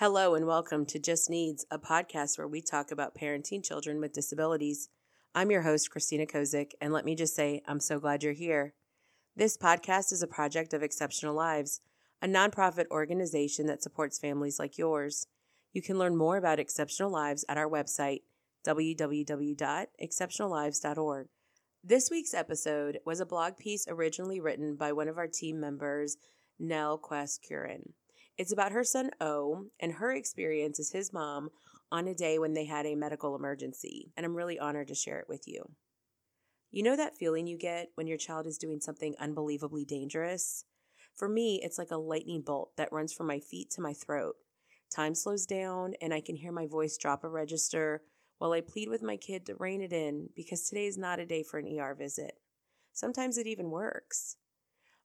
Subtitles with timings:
[0.00, 4.14] Hello and welcome to Just Needs, a podcast where we talk about parenting children with
[4.14, 4.88] disabilities.
[5.34, 8.72] I'm your host, Christina Kozik, and let me just say, I'm so glad you're here.
[9.36, 11.82] This podcast is a project of Exceptional Lives,
[12.22, 15.26] a nonprofit organization that supports families like yours.
[15.74, 18.22] You can learn more about Exceptional Lives at our website,
[18.66, 21.26] www.exceptionallives.org.
[21.84, 26.16] This week's episode was a blog piece originally written by one of our team members,
[26.58, 27.92] Nell Quest Curran.
[28.40, 31.50] It's about her son O and her experience as his mom
[31.92, 35.18] on a day when they had a medical emergency, and I'm really honored to share
[35.20, 35.62] it with you.
[36.70, 40.64] You know that feeling you get when your child is doing something unbelievably dangerous?
[41.14, 44.36] For me, it's like a lightning bolt that runs from my feet to my throat.
[44.90, 48.00] Time slows down, and I can hear my voice drop a register
[48.38, 51.26] while I plead with my kid to rein it in because today is not a
[51.26, 52.40] day for an ER visit.
[52.94, 54.36] Sometimes it even works.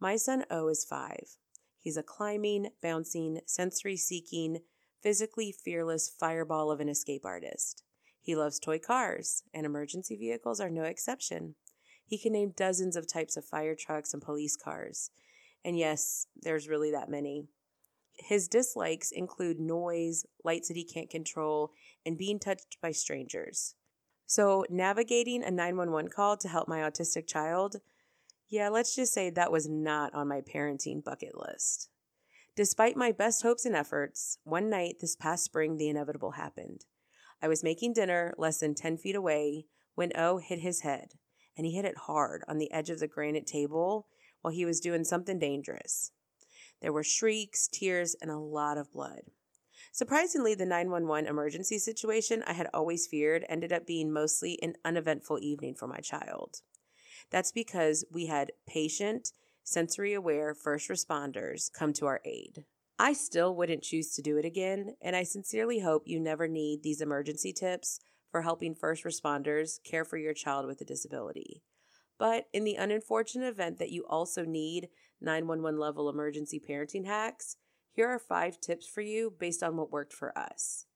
[0.00, 1.36] My son O is five.
[1.80, 4.60] He's a climbing, bouncing, sensory seeking,
[5.02, 7.82] physically fearless fireball of an escape artist.
[8.20, 11.54] He loves toy cars, and emergency vehicles are no exception.
[12.06, 15.10] He can name dozens of types of fire trucks and police cars.
[15.64, 17.46] And yes, there's really that many.
[18.18, 21.72] His dislikes include noise, lights that he can't control,
[22.04, 23.74] and being touched by strangers.
[24.26, 27.80] So, navigating a 911 call to help my autistic child
[28.50, 31.88] yeah, let's just say that was not on my parenting bucket list.
[32.56, 36.84] Despite my best hopes and efforts, one night this past spring, the inevitable happened.
[37.40, 41.14] I was making dinner less than 10 feet away when O hit his head,
[41.56, 44.08] and he hit it hard on the edge of the granite table
[44.42, 46.10] while he was doing something dangerous.
[46.82, 49.30] There were shrieks, tears, and a lot of blood.
[49.92, 55.38] Surprisingly, the 911 emergency situation I had always feared ended up being mostly an uneventful
[55.40, 56.62] evening for my child.
[57.30, 62.64] That's because we had patient, sensory aware first responders come to our aid.
[62.98, 66.82] I still wouldn't choose to do it again, and I sincerely hope you never need
[66.82, 68.00] these emergency tips
[68.30, 71.62] for helping first responders care for your child with a disability.
[72.18, 74.88] But in the unfortunate event that you also need
[75.22, 77.56] 911 level emergency parenting hacks,
[77.92, 80.86] here are five tips for you based on what worked for us.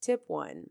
[0.00, 0.70] Tip one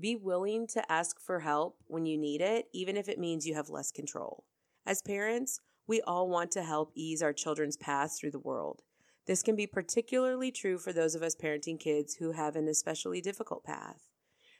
[0.00, 3.54] be willing to ask for help when you need it, even if it means you
[3.54, 4.44] have less control.
[4.84, 8.82] As parents, we all want to help ease our children's paths through the world.
[9.26, 13.20] This can be particularly true for those of us parenting kids who have an especially
[13.20, 14.08] difficult path.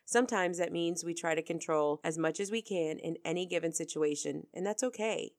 [0.04, 3.72] Sometimes that means we try to control as much as we can in any given
[3.72, 5.32] situation, and that's okay.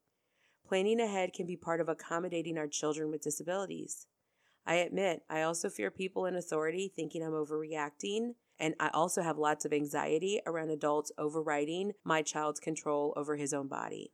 [0.68, 4.08] Planning ahead can be part of accommodating our children with disabilities.
[4.66, 9.38] I admit, I also fear people in authority thinking I'm overreacting and I also have
[9.38, 14.12] lots of anxiety around adults overriding my child's control over his own body.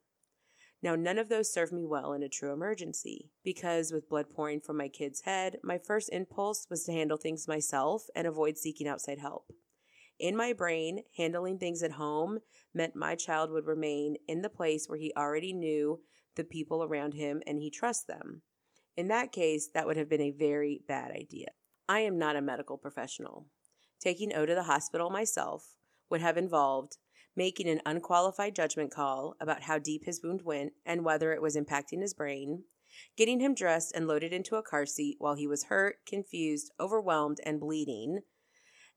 [0.82, 4.60] Now, none of those serve me well in a true emergency because with blood pouring
[4.60, 8.88] from my kid's head, my first impulse was to handle things myself and avoid seeking
[8.88, 9.46] outside help.
[10.20, 12.40] In my brain, handling things at home
[12.74, 16.02] meant my child would remain in the place where he already knew
[16.36, 18.42] the people around him and he trusts them.
[18.98, 21.48] In that case, that would have been a very bad idea.
[21.88, 23.48] I am not a medical professional.
[24.04, 25.78] Taking O to the hospital myself
[26.10, 26.98] would have involved
[27.38, 31.56] making an unqualified judgment call about how deep his wound went and whether it was
[31.56, 32.66] impacting his brain,
[33.16, 37.40] getting him dressed and loaded into a car seat while he was hurt, confused, overwhelmed,
[37.46, 38.20] and bleeding,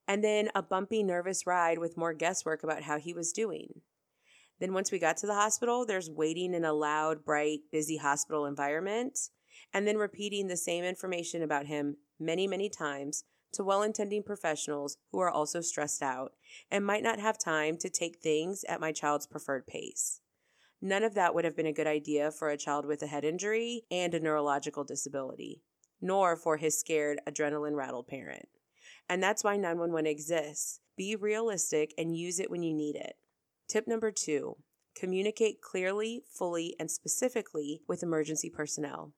[0.09, 3.83] and then a bumpy, nervous ride with more guesswork about how he was doing.
[4.59, 8.44] Then, once we got to the hospital, there's waiting in a loud, bright, busy hospital
[8.44, 9.17] environment,
[9.73, 13.23] and then repeating the same information about him many, many times
[13.56, 16.33] to well intending professionals who are also stressed out
[16.71, 20.21] and might not have time to take things at my child's preferred pace.
[20.81, 23.25] None of that would have been a good idea for a child with a head
[23.25, 25.62] injury and a neurological disability,
[26.00, 28.49] nor for his scared, adrenaline rattled parent.
[29.09, 30.81] And that's why 911 exists.
[30.97, 33.17] Be realistic and use it when you need it.
[33.69, 34.56] Tip number two
[34.94, 39.12] communicate clearly, fully, and specifically with emergency personnel.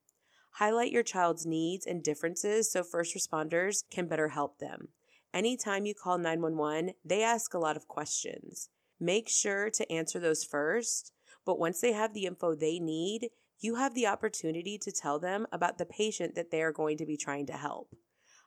[0.59, 4.89] Highlight your child's needs and differences so first responders can better help them.
[5.33, 8.69] Anytime you call 911, they ask a lot of questions.
[8.99, 11.13] Make sure to answer those first,
[11.47, 13.29] but once they have the info they need,
[13.61, 17.07] you have the opportunity to tell them about the patient that they are going to
[17.07, 17.95] be trying to help.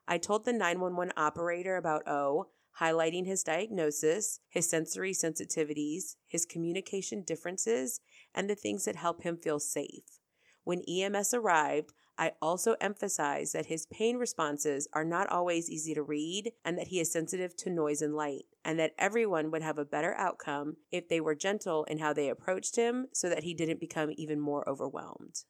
[0.05, 2.47] I told the 911 operator about O,
[2.81, 8.01] highlighting his diagnosis, his sensory sensitivities, his communication differences,
[8.35, 10.19] and the things that help him feel safe.
[10.63, 16.03] When EMS arrived, I also emphasize that his pain responses are not always easy to
[16.03, 19.77] read and that he is sensitive to noise and light, and that everyone would have
[19.77, 23.53] a better outcome if they were gentle in how they approached him so that he
[23.53, 25.45] didn't become even more overwhelmed.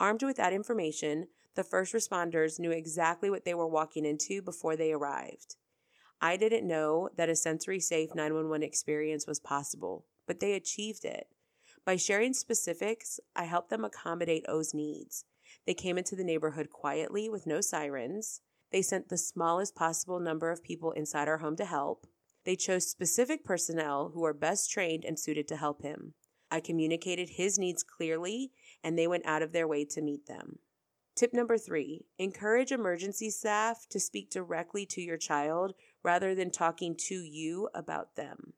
[0.00, 4.74] Armed with that information, The first responders knew exactly what they were walking into before
[4.74, 5.54] they arrived.
[6.20, 11.28] I didn't know that a sensory safe 911 experience was possible, but they achieved it.
[11.84, 15.26] By sharing specifics, I helped them accommodate O's needs.
[15.66, 18.40] They came into the neighborhood quietly with no sirens.
[18.70, 22.06] They sent the smallest possible number of people inside our home to help.
[22.44, 26.14] They chose specific personnel who are best trained and suited to help him.
[26.50, 28.52] I communicated his needs clearly,
[28.82, 30.58] and they went out of their way to meet them.
[31.16, 36.96] Tip number three encourage emergency staff to speak directly to your child rather than talking
[37.06, 38.54] to you about them.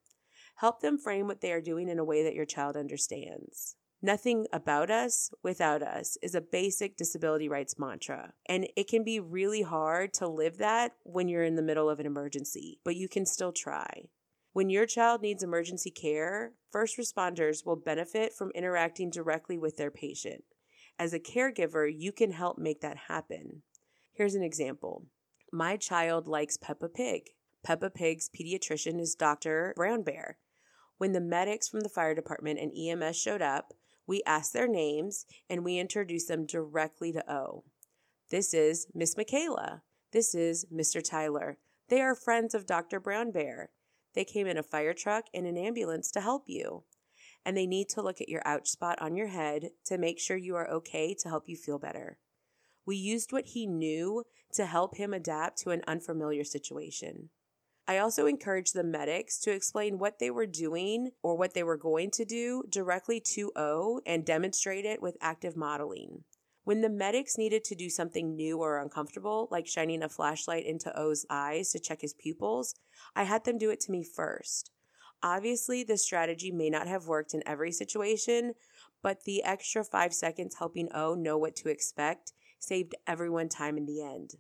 [0.57, 3.77] Help them frame what they are doing in a way that your child understands.
[4.03, 8.35] Nothing about us without us is a basic disability rights mantra.
[8.47, 11.99] And it can be really hard to live that when you're in the middle of
[11.99, 14.09] an emergency, but you can still try.
[14.53, 19.91] When your child needs emergency care, first responders will benefit from interacting directly with their
[19.91, 20.45] patient.
[20.99, 23.63] As a caregiver, you can help make that happen.
[24.15, 25.07] Here's an example
[25.53, 27.31] My child likes Peppa Pig.
[27.65, 29.73] Peppa Pig's pediatrician is Dr.
[29.77, 30.39] Brown Bear.
[30.99, 33.75] When the medics from the fire department and EMS showed up,
[34.07, 37.65] we ask their names and we introduce them directly to O.
[38.31, 39.83] This is Miss Michaela.
[40.13, 41.03] This is Mr.
[41.03, 41.59] Tyler.
[41.89, 43.01] They are friends of Dr.
[43.01, 43.71] Brown Bear.
[44.15, 46.85] They came in a fire truck and an ambulance to help you.
[47.45, 50.37] And they need to look at your ouch spot on your head to make sure
[50.37, 52.19] you are okay to help you feel better.
[52.85, 54.25] We used what he knew
[54.55, 57.31] to help him adapt to an unfamiliar situation.
[57.89, 61.77] I also encouraged the medics to explain what they were doing or what they were
[61.77, 66.25] going to do directly to O and demonstrate it with active modeling.
[66.65, 70.93] When the medics needed to do something new or uncomfortable, like shining a flashlight into
[70.99, 72.75] O's eyes to check his pupils,
[73.15, 74.73] I had them do it to me first.
[75.23, 78.55] Obviously, this strategy may not have worked in every situation,
[79.01, 83.87] but the extra five seconds helping O know what to expect saved everyone time in
[83.87, 84.35] the end.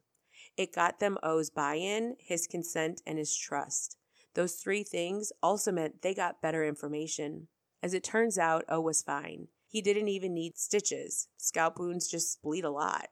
[0.56, 3.96] It got them O's buy in, his consent, and his trust.
[4.34, 7.48] Those three things also meant they got better information.
[7.82, 9.48] As it turns out, O was fine.
[9.68, 11.28] He didn't even need stitches.
[11.36, 13.08] Scalp wounds just bleed a lot.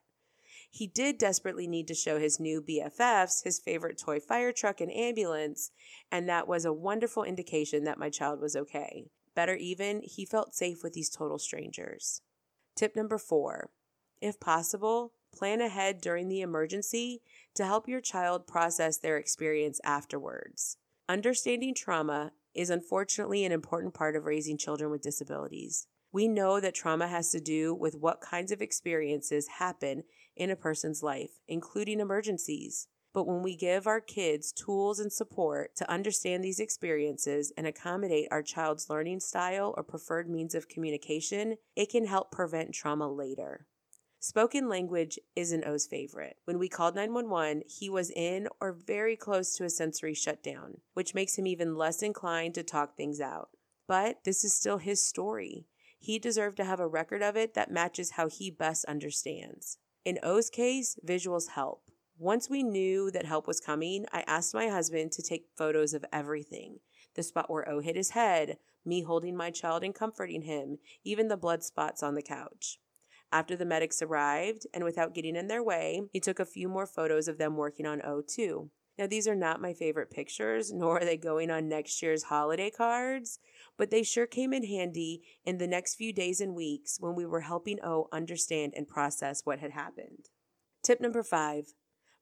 [0.70, 4.90] He did desperately need to show his new BFFs his favorite toy fire truck and
[4.92, 5.70] ambulance,
[6.10, 9.06] and that was a wonderful indication that my child was okay.
[9.34, 12.22] Better even, he felt safe with these total strangers.
[12.74, 13.70] Tip number four
[14.20, 17.20] if possible, plan ahead during the emergency
[17.54, 20.76] to help your child process their experience afterwards.
[21.08, 25.86] Understanding trauma is unfortunately an important part of raising children with disabilities.
[26.12, 30.04] We know that trauma has to do with what kinds of experiences happen
[30.36, 32.86] in a person's life, including emergencies.
[33.12, 38.28] But when we give our kids tools and support to understand these experiences and accommodate
[38.30, 43.66] our child's learning style or preferred means of communication, it can help prevent trauma later.
[44.26, 46.38] Spoken language isn't O's favorite.
[46.46, 51.14] When we called 911, he was in or very close to a sensory shutdown, which
[51.14, 53.50] makes him even less inclined to talk things out.
[53.86, 55.66] But this is still his story.
[55.98, 59.76] He deserved to have a record of it that matches how he best understands.
[60.06, 61.90] In O's case, visuals help.
[62.16, 66.06] Once we knew that help was coming, I asked my husband to take photos of
[66.10, 66.78] everything
[67.14, 68.56] the spot where O hit his head,
[68.86, 72.78] me holding my child and comforting him, even the blood spots on the couch.
[73.34, 76.86] After the medics arrived, and without getting in their way, he took a few more
[76.86, 78.70] photos of them working on O too.
[78.96, 82.70] Now, these are not my favorite pictures, nor are they going on next year's holiday
[82.70, 83.40] cards,
[83.76, 87.26] but they sure came in handy in the next few days and weeks when we
[87.26, 90.28] were helping O understand and process what had happened.
[90.84, 91.74] Tip number five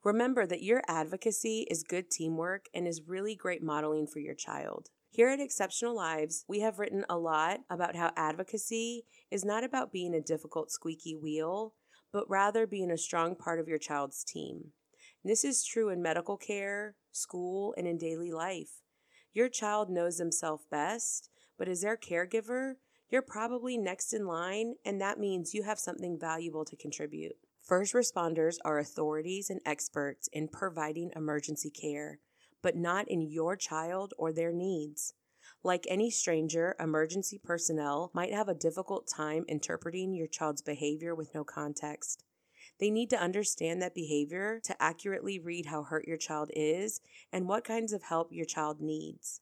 [0.03, 4.89] remember that your advocacy is good teamwork and is really great modeling for your child.
[5.15, 9.93] Here at Exceptional Lives, we have written a lot about how advocacy is not about
[9.93, 11.75] being a difficult, squeaky wheel,
[12.15, 14.73] but rather being a strong part of your child's team.
[15.23, 18.81] This is true in medical care, school, and in daily life.
[19.35, 21.29] Your child knows themselves best,
[21.59, 22.77] but as their caregiver,
[23.11, 27.37] you're probably next in line, and that means you have something valuable to contribute.
[27.63, 32.21] First responders are authorities and experts in providing emergency care
[32.63, 35.15] but not in your child or their needs.
[35.65, 41.35] Like any stranger, emergency personnel might have a difficult time interpreting your child's behavior with
[41.35, 42.25] no context.
[42.81, 47.01] They need to understand that behavior to accurately read how hurt your child is
[47.33, 49.41] and what kinds of help your child needs.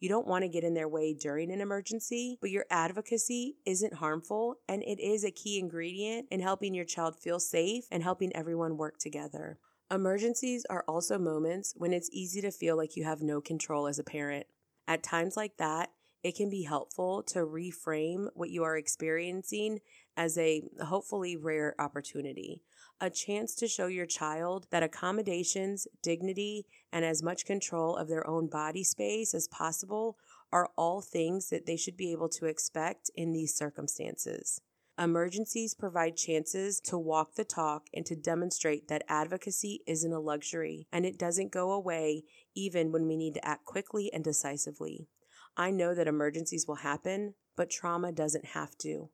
[0.00, 3.94] You don't want to get in their way during an emergency, but your advocacy isn't
[3.94, 8.34] harmful and it is a key ingredient in helping your child feel safe and helping
[8.36, 9.58] everyone work together.
[9.90, 13.98] Emergencies are also moments when it's easy to feel like you have no control as
[13.98, 14.46] a parent.
[14.88, 15.90] At times like that,
[16.22, 19.80] it can be helpful to reframe what you are experiencing
[20.16, 22.62] as a hopefully rare opportunity,
[22.98, 28.26] a chance to show your child that accommodations, dignity, and as much control of their
[28.26, 30.16] own body space as possible
[30.50, 34.62] are all things that they should be able to expect in these circumstances.
[34.96, 40.86] Emergencies provide chances to walk the talk and to demonstrate that advocacy isn't a luxury
[40.92, 42.22] and it doesn't go away
[42.54, 45.08] even when we need to act quickly and decisively.
[45.56, 49.10] I know that emergencies will happen, but trauma doesn't have to.